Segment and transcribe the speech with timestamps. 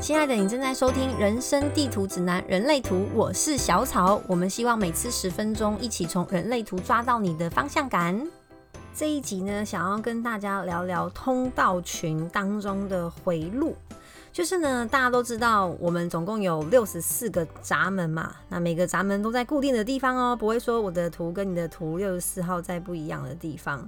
[0.00, 4.18] 亲爱的，你正在收听《人生地图指南：人类图》，我是小草。
[4.26, 8.26] 我们希望每次十分钟，一起从人类图抓到你的方向感。
[8.94, 13.76] 这一集呢，想要跟大家聊聊通道群当中的回路。
[14.32, 23.86] 就是呢，大家都知道，我们总共有六十四个闸门嘛，那每个闸门都在固定的地方哦，不会说我的图跟你的图六十四号在不一样的地方。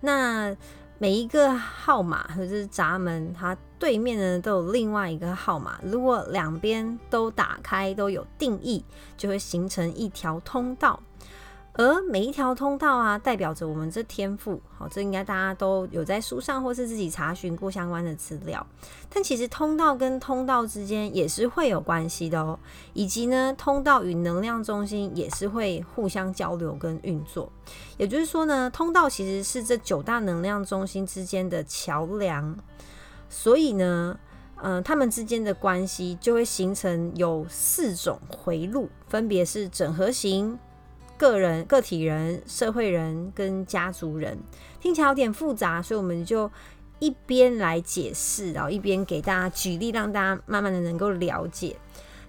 [0.00, 0.54] 那
[0.98, 5.78] 每一个号码或者是闸门，它对面呢都有另外一个号码。
[5.82, 8.84] 如果两边都打开，都有定义，
[9.16, 10.98] 就会形成一条通道。
[11.76, 14.60] 而每一条通道啊，代表着我们这天赋。
[14.78, 18.64] 好，这应该大家都有在书上或是自己查询过相关的资料。
[19.12, 22.56] 但其实通道跟通道之间也是会有关系的哦，
[22.92, 27.50] 以及呢，通道与能量中心也是会互相交流跟运作。
[27.96, 32.56] 也就是说呢，通道其实是这九大能量中心之间的桥梁。
[33.28, 34.16] 所以呢，
[34.62, 40.56] 嗯，他们之间的关系就会形成有四种回路，分别是整合型。
[41.24, 44.38] 个人、个体人、社会人跟家族人，
[44.78, 46.50] 听起来有点复杂，所以我们就
[46.98, 51.74] 一边来解释，然后一边给大家举例，让大家慢慢的能够了解。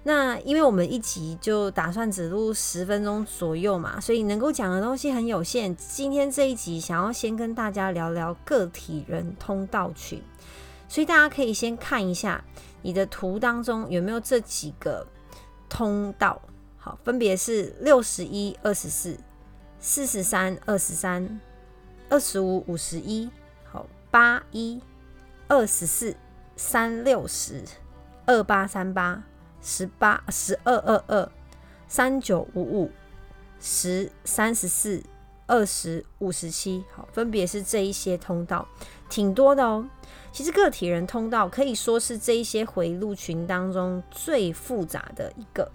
[0.04, 5.76] 那因为我们一集就打算只录十分钟左右嘛，所以能够讲的东西很有限。
[5.76, 10.22] 今天这一集想要先跟大家聊聊个体人通道群，
[10.88, 12.42] 所以大家可以先看一下
[12.82, 15.06] 你的图当中有没有这几个
[15.68, 16.42] 通道。
[16.86, 19.18] 好，分别是六十一、二十四、
[19.80, 21.42] 四十三、二十三、
[22.10, 23.28] 二十五、五十一。
[23.64, 24.80] 好，八一、
[25.48, 26.16] 二十四、
[26.56, 27.64] 三六十、
[28.28, 29.24] 二八三八、
[29.64, 31.32] 十八、十二二二、
[31.88, 32.92] 三九五五、
[33.60, 35.02] 十三十四、
[35.48, 36.86] 二十五十七。
[36.94, 38.68] 好，分别是这一些通道，
[39.10, 39.90] 挺多的哦。
[40.32, 45.72] 其实个体人通道可以说是这一些回路群当中最复杂的一个。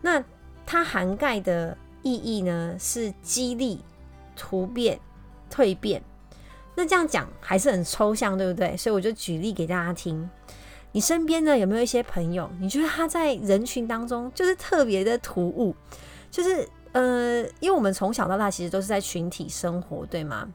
[0.00, 0.24] 那
[0.70, 3.80] 它涵盖的意义呢，是激励、
[4.36, 5.00] 突变、
[5.50, 6.02] 蜕变。
[6.74, 8.76] 那这样讲还是很抽象，对不对？
[8.76, 10.28] 所以我就举例给大家听。
[10.92, 15.74] 你身边呢有没有一些朋友，你觉得他在人群当中就是特别的突兀？
[16.30, 20.46] 就是呃，因为我们从小到大其实都是在群体生活，对吗？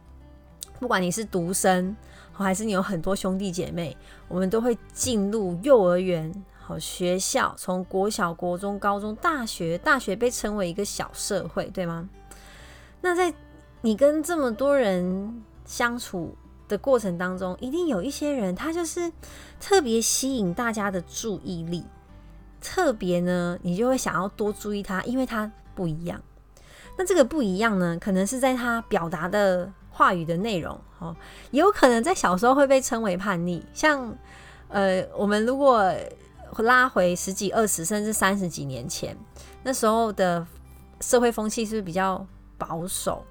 [0.79, 1.95] 不管你是独生，
[2.31, 3.97] 还是你有很多兄弟姐妹，
[4.27, 6.31] 我们都会进入幼儿园。
[6.65, 12.07] 好，学校从国小、国中、高中、大学，大学被称为一个小社会，对吗？
[13.01, 13.33] 那在
[13.81, 16.33] 你跟这么多人相处
[16.69, 19.11] 的过程当中，一定有一些人，他就是
[19.59, 21.83] 特别吸引大家的注意力，
[22.61, 26.21] 特别呢，你就会想要多注意他，因为他不一样。
[26.97, 31.13] 那这个不一样呢，可能是在他表达的话语的内容，哦，
[31.51, 33.65] 有可能在小时候会被称为叛逆。
[33.73, 34.15] 像
[34.69, 35.93] 呃，我们如果
[36.61, 39.17] 拉回十几、二十甚至三十几年前，
[39.63, 40.45] 那时候的
[41.01, 42.23] 社会风气是是比较
[42.57, 43.25] 保守？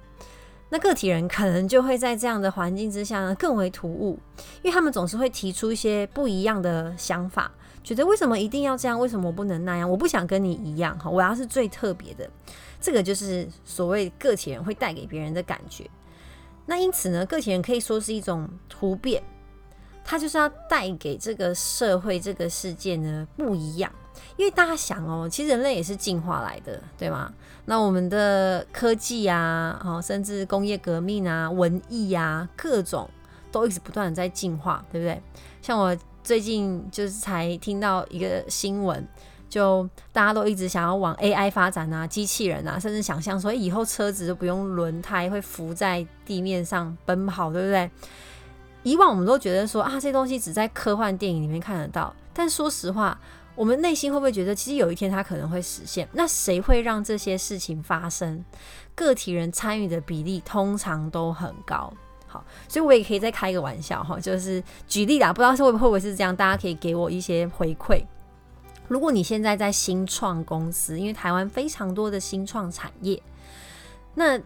[0.69, 4.19] 那个体人可能就会在这样的环境之下呢，更为突兀，
[4.63, 7.51] 因为他们总是会提出一些不一样的想法，
[7.83, 8.99] 觉得为什么一定要这样？
[8.99, 9.89] 为什么我不能那样？
[9.89, 12.29] 我不想跟你一样，哈，我要是最特别的。
[12.81, 15.87] 这个就是所谓个体人会带给别人的感觉。
[16.65, 19.21] 那因此呢，个体人可以说是一种突变。
[20.13, 23.91] 他就是要带给这个社会、这个世界呢不一样，
[24.37, 27.33] 因为大家想哦，其实人类也是进化来的，对吗？
[27.65, 33.09] 那我们的科技啊，哦，甚至工业革命啊、文艺啊，各种
[33.51, 35.19] 都一直不断的在进化，对不对？
[35.63, 39.03] 像我最近就是才听到一个新闻，
[39.49, 47.89] 就大家都一直想要往 AI 发展啊，机器人啊，甚至想象说以后车子都不用轮胎，会浮在地面上奔跑，对不对？
[48.83, 52.13] 以往我们都觉得说啊，这东西只在科幻电影里面看得到。
[52.33, 53.19] 但说实话，
[53.55, 56.07] 我们内心会不会觉得，其实有一天它可能会实现？
[56.13, 58.43] 那谁会让这些事情发生？
[58.95, 61.91] 个体人参与的比例通常都很高。
[62.27, 68.03] 好，所以我也可以再开一个玩笑哈，就是举例啦，不知道是会不会是这样，大家可以给我一些回馈。
[68.87, 73.21] 如果你现在在新创公司，因为台湾非常多的新创产业，
[74.15, 74.39] 那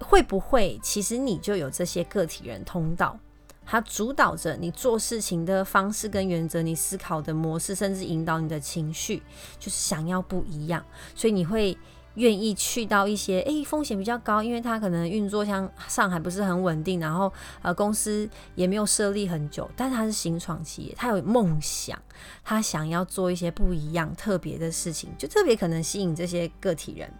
[0.00, 3.18] 会不会其实你就有这些个体人通道？
[3.66, 9.22] 它主导着你做事情的方式跟原则，你思考的模式，甚至引导你的情绪，
[9.58, 10.82] 就是想要不一样，
[11.14, 11.76] 所以你会
[12.14, 17.30] 愿意去到一些诶风险比较高，因为它可能运作像上海不是很稳定，然后
[17.60, 22.00] 呃公司也没有设立很久，但是它是新创企业，它有梦想，
[22.44, 27.12] 它想要做一些不一样特别的事情，就特别可能吸引这些个体人。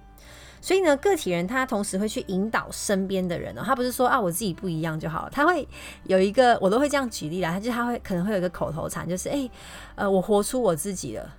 [0.67, 5.69] 所以呢，个体人他同时会去引导身边的人哦，他不是说啊我自己不一样就好了，他会
[6.09, 9.49] 有一个我都会这样举例啦，他就他会可能会有一个口头禅，就是哎
[9.95, 11.33] 呃我活出我自己了，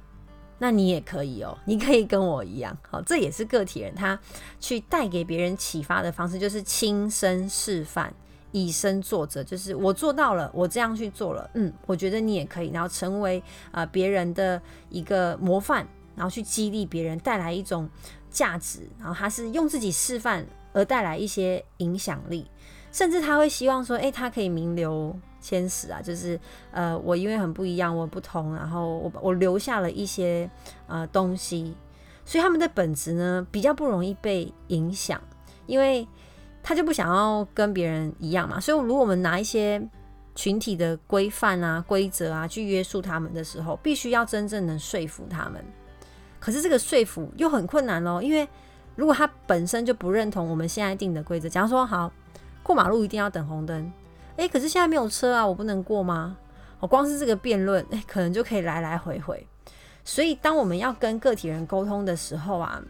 [0.60, 4.18] 那你也可以哦，你可以跟我一样，好，这也是个体人他
[4.62, 8.14] 去带给别人启发的方式，就是亲身示范。
[8.54, 14.60] 以身作则，就是我做到了，我这样去做了，嗯，我觉得你也可以，然后成为啊别人的
[14.90, 15.86] 一个模范，
[16.16, 17.88] 然后去激励别人，带来一种
[18.30, 22.50] 价值，然后他是用自己示范而带来一些影响力，
[22.92, 26.40] 甚至他会希望说，诶，他可以名留千史啊，就是
[26.72, 30.50] 呃，我因为很不一样，我不同，然后我我留下了一些
[30.88, 31.76] 呃东西，
[32.26, 35.22] 所以他们的本质呢比较不容易被影响，
[35.66, 36.08] 因为。
[36.64, 39.82] 他就不想要跟别人一样嘛，所以如果我们拿一些
[40.36, 45.64] 群体的规范啊、规则啊去约束他们的时候，必须要真正能说服他们。
[46.40, 48.48] 可是这个说服又很困难咯，因为
[48.96, 52.12] 如果他本身就不认同我们现在定的规则，假如说好
[52.64, 53.92] 过马路一定要等红灯，
[54.38, 56.38] 诶，可是现在没有车啊，我不能过吗？
[56.80, 59.48] 我光是这个辩论，诶，可能就可以来来回回。
[60.04, 62.82] 所以当我们要跟个体人沟通的时候啊，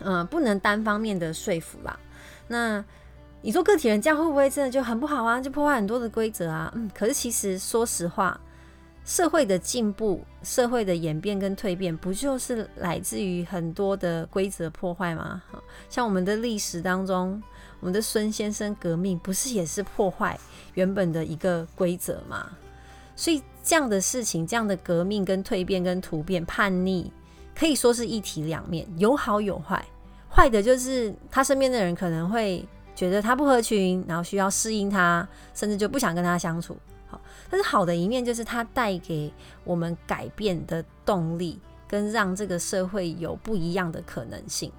[0.00, 1.98] 嗯，不能单方面的说服啦。
[2.48, 2.84] 那
[3.42, 5.40] 你说个体人这样会不会真的就很不好啊？
[5.40, 6.72] 就破坏很多的规则啊？
[6.74, 8.40] 嗯，可是其实说实话，
[9.04, 15.42] 社会的进步、社会的演变跟蜕变，不就是来自于很多的规则破坏吗？
[15.90, 17.42] 像我们的历史当中，
[17.80, 20.38] 我们的孙先生革命，不是也是破坏
[20.74, 22.50] 原本的一个规则吗？
[23.16, 27.10] 所以这样的事情，这样的革命跟蜕变跟突变、叛逆，
[27.54, 29.84] 可以说是一体两面，有好有坏。
[30.30, 36.76] 坏的就是他身边的人可能会觉得他不合群，然后需要适应他，甚至就不想跟他相处。
[37.52, 39.30] 但是好的一面就是它带给
[39.62, 44.72] 我们改变的动力，跟让这个社会有不一样的可能性。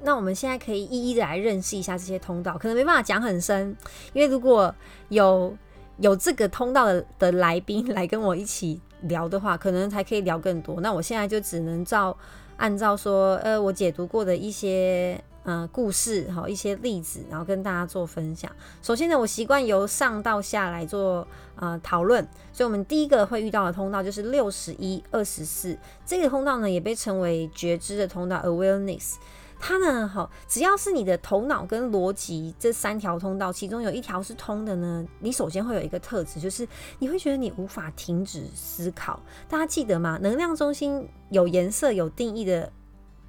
[0.00, 3.76] 那我们现在可以一一的来认识一下这些通道，可能没办法讲很深，
[4.12, 4.72] 因为如果
[5.08, 5.52] 有
[5.98, 10.80] 有这个通道的的来宾来跟我一起聊的话，可能才可以聊更多。
[10.80, 12.16] 那我现在就只能照。
[12.56, 18.50] 按照说，呃，我解读过的一些呃故事，哈，一些例子，然后跟大家做分享。
[18.82, 21.26] 首先呢，我习惯由上到下来做
[21.56, 29.14] 呃讨论，所以我们第一个会遇到的通道就是六十一、二十四这个通道呢，也被称为觉知的通道 （awareness）。
[29.60, 36.66] 它呢，好，只要是你的头脑跟逻辑这三条通道，其中有一条是通的呢，你首先会有一个特质，就是
[36.98, 39.22] 你会觉得你无法停止思考。
[39.48, 40.18] 大家记得吗？
[40.20, 42.70] 能量中心有颜色、有定义的，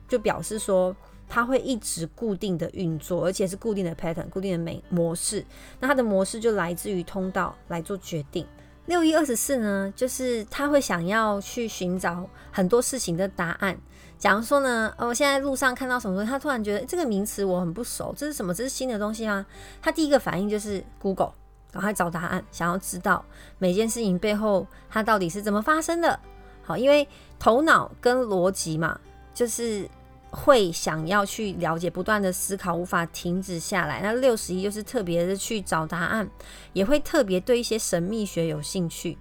[0.10, 0.94] 就表示说
[1.28, 5.44] 它会一直固定的运作，而且是固定的 pattern、固定的美模式。
[5.80, 8.46] 那它的模式就来自于通道来做决定。
[8.86, 13.76] 六一二十四呢，就是他会想要去寻找很多事情的答案。
[14.20, 18.54] 假如说呢，我现在路上看到什么东西，他突然觉得这个名词我很不熟，这是什么？
[18.54, 19.44] 这是新的东西吗？
[19.82, 21.34] 他第一个反应就是 Google，
[21.72, 23.26] 赶快找答案，想要知道
[23.58, 26.20] 每件事情背后它到底是怎么发生的。
[26.62, 27.08] 好，因为
[27.40, 29.00] 头脑跟逻辑嘛，
[29.34, 29.90] 就是
[30.36, 34.02] 会想要去了解，不断的思考，无法停止下来。
[34.04, 36.30] 那六十一就是特别的去找答案，
[36.74, 39.18] 也会特别对一些神秘学有兴趣，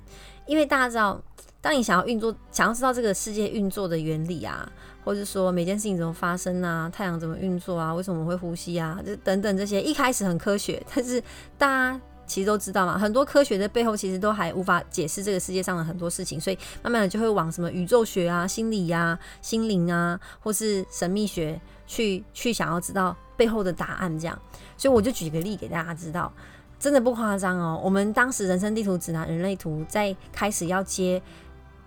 [0.47, 1.23] 因为大家知道。
[1.61, 4.71] 当你想要运作，想要知道这个世界运作的原理啊，
[5.03, 11.19] 或者说每件事情怎么发生啊，太阳怎么运作啊，为什么会呼吸啊，这等等这些，一开始很科学，但是
[11.57, 24.39] 大家其实都知道嘛，很多科学的背后其实都还无法解释这个世界上的很多事情，所以慢慢的就会往什么宇宙学啊、心理呀、心灵啊，或是神秘学去去想要知道背后的答案这样。
[24.77, 26.33] 所以我就举个例给大家知道，
[26.79, 27.81] 真的不夸张哦。
[27.83, 31.23] 我们当时人生地图指南、人类图在开始要接。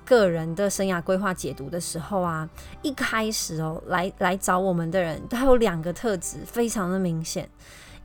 [0.06, 2.50] 个人的生涯规划解读的时候啊，
[2.82, 7.50] 一开始哦，来来找我们的人，他有两个特质非常的明显。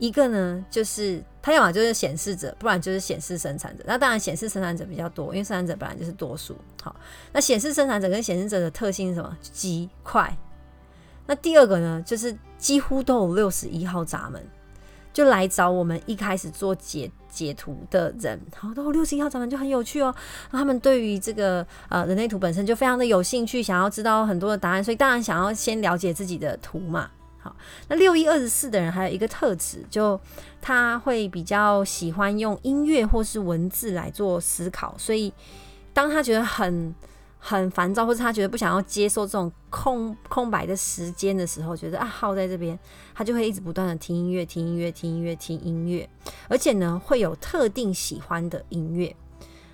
[0.02, 3.84] 一个呢，就是他要么就是显示者，不然就是显示生产者。
[3.86, 6.56] 那当然显示生产者比较多，因为生产者本来就是多数。
[6.82, 6.96] 好，
[7.32, 9.38] 那显示生产者跟显示者的特性是什么？
[9.40, 10.36] 极快。
[11.24, 14.44] 那第二个呢，就是几乎都有六十一号闸门。
[15.12, 20.12] 就来找我们一开始做解解图的人，好，都六十一号闸门就很有趣哦。
[20.50, 27.10] 他们对于这个呃人类图本身就非常的有兴趣，想要知道很多的答案，所以当然想要先了解自己的图嘛。
[27.42, 27.54] 好，
[27.88, 30.18] 那六一二十四的人还有一个特质，就
[30.60, 35.32] 他会比较喜欢用音乐或是文字来做思考，所以
[35.92, 36.94] 当他觉得很。
[37.44, 42.78] 很烦躁，或是他觉得不想要接受这种空空白的时间的时候，觉得啊耗在这边，
[43.12, 46.08] 他就会一直不断的听音乐，听音乐，听音乐，听音乐，
[46.46, 49.12] 而且呢会有特定喜欢的音乐。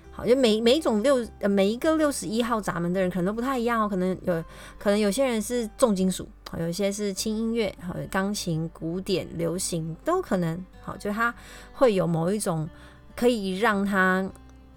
[0.09, 4.43] 好，就每每一种六每一个六十一号闸门的人可能都不太一样哦，可能有
[4.79, 10.65] 可能有些人是重金属，有一些是轻音乐，好，钢琴、古典、流行都可能。
[10.81, 11.33] 好，就它
[11.73, 12.67] 会有某一种
[13.15, 14.27] 可以让他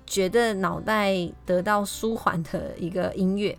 [0.06, 1.14] 觉得脑袋
[1.46, 3.56] 得到舒缓的一个音乐。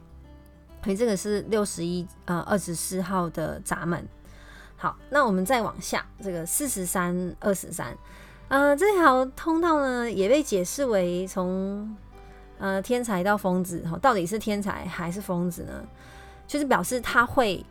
[0.83, 4.05] 所以这个是六十一呃二十四号的闸门。
[4.75, 7.97] 好，那我们再往下，这个四十三二十三，
[8.49, 11.95] 呃，这条通道呢也被解释为从
[12.59, 15.83] 呃天才到疯子，哈，到底是天才还是疯子呢？
[16.45, 17.65] 就是表示他会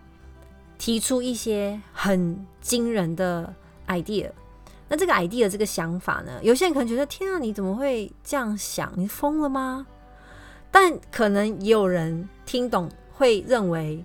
[0.82, 3.54] 提出一些很惊人的
[3.86, 4.28] idea。
[4.88, 8.92] 那这个 idea 这个想法呢，有些人可能觉得天啊，你怎么会这样想？
[8.96, 9.86] 你疯了吗？
[10.72, 14.04] 但可能也有人听懂，会认为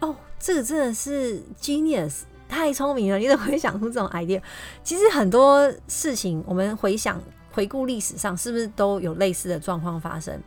[0.00, 2.22] 哦，这个真的是 genius。
[2.48, 4.42] 太聪明了，你怎么会想出这种 idea？
[4.82, 7.22] 其实很多事情，我们回想、
[7.52, 10.42] 回顾历史上，是不是都有类似的状况发生？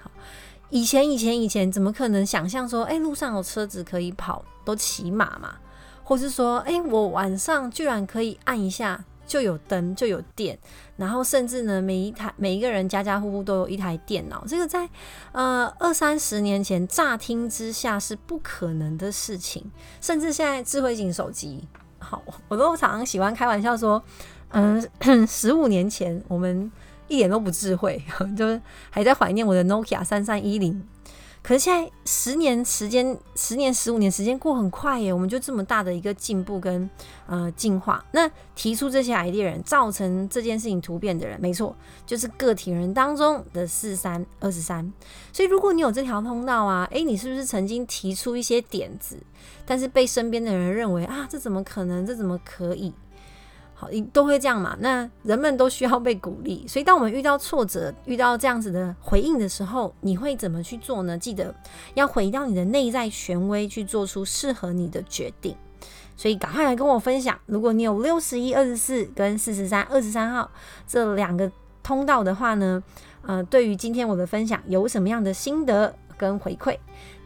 [0.00, 0.10] 好，
[0.72, 5.56] 以前、以前、以前，怎么可能想象说，哎，路上有车子可以跑，都骑马嘛？
[6.02, 9.04] 或是说，哎，我晚上居然可以按一下？
[9.26, 10.58] 就有灯，就有电，
[10.96, 14.88] 然后甚至呢，每一台每一个人家家户户都有一台电脑，这个在
[15.32, 19.70] 呃二三十年前乍听之下是不可能的事情。
[20.00, 21.66] 甚至现在智慧型手机，
[21.98, 24.02] 好，我都常常喜欢开玩笑说，
[24.50, 24.82] 嗯，
[25.26, 26.70] 十五年前我们
[27.12, 28.02] 一点都不智慧，
[28.36, 30.82] 就是还在怀念我的 Nokia 三三一零。
[31.42, 36.88] 可是现在十年时间，十年十五年时间过很快耶，我们就这么大的一个进步跟
[37.26, 38.04] 呃进化。
[38.12, 41.74] 那提出这些 idea 人，造成这件事情突变的人，没错，
[42.06, 44.92] 就是个体人当中的四三二十三。
[45.32, 49.18] 所以如果你有这条通道啊，诶，你是不是曾经提出一些点子，
[49.66, 52.06] 但是被身边的人认为啊，这怎么可能？
[52.06, 52.94] 这怎么可以？
[54.12, 54.76] 都会这样嘛？
[54.80, 61.16] 那人们都需要被鼓励，所以当我们遇到挫折、遇到这样子的回应的时候，你会怎么去做呢？
[61.16, 61.54] 记得
[61.94, 65.56] 要回到你的内在权威，去做出适合你的决定。
[66.16, 70.50] 所以赶快来跟我分享，如果你有六十一、二十四跟四十三、二十三号
[70.86, 71.50] 这两个
[71.82, 72.82] 通道的话呢，
[73.22, 75.94] 呃，对于今天我的分享有什么样的心得？
[76.22, 76.76] 跟回馈，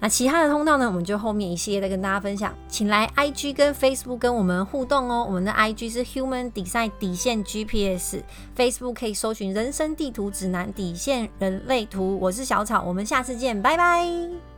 [0.01, 0.87] 那其他的通道呢？
[0.87, 5.23] 我们就后面一系列的跟大家分享，请来 I G 跟 Facebook 跟我们互动哦。
[5.29, 12.19] 我们的 I G 是 Human Design 底线 GPS，Facebook 可以搜寻人生地图指南底线人类图。
[12.19, 14.56] 我是小草，我们下次见，拜拜。